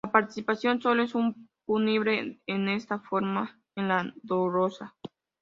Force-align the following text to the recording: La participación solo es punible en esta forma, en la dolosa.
La 0.03 0.11
participación 0.11 0.81
solo 0.81 1.03
es 1.03 1.13
punible 1.63 2.41
en 2.47 2.69
esta 2.69 2.97
forma, 3.01 3.61
en 3.75 3.87
la 3.87 4.11
dolosa. 4.23 4.95